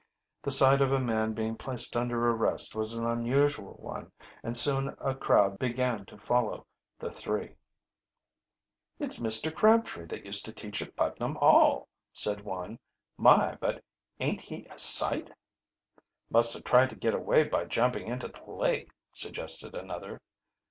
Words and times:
The 0.41 0.49
sight 0.49 0.81
of 0.81 0.91
a 0.91 0.99
man 0.99 1.33
being 1.33 1.55
placed 1.55 1.95
under 1.95 2.27
arrest 2.31 2.73
was 2.75 2.95
an 2.95 3.05
unusual 3.05 3.73
one, 3.75 4.11
and 4.41 4.57
soon 4.57 4.95
a 4.99 5.13
crowd 5.13 5.59
began 5.59 6.07
to 6.07 6.17
follow 6.17 6.65
the 6.97 7.11
three. 7.11 7.53
"It's 8.97 9.19
Mr. 9.19 9.55
Crabtree 9.55 10.07
that 10.07 10.25
used 10.25 10.43
to 10.45 10.51
teach 10.53 10.81
at 10.81 10.95
Putnam 10.95 11.35
Hall," 11.35 11.87
said 12.13 12.43
one. 12.43 12.79
"My, 13.15 13.57
but 13.59 13.83
ain't 14.19 14.41
he 14.41 14.65
a 14.71 14.77
sight." 14.79 15.29
"Must 16.31 16.51
have 16.55 16.63
tried 16.63 16.89
to 16.89 16.95
get 16.95 17.13
away 17.13 17.43
by 17.43 17.65
jumping 17.65 18.07
into 18.07 18.27
the 18.29 18.43
lake," 18.49 18.89
suggested 19.13 19.75
another. 19.75 20.19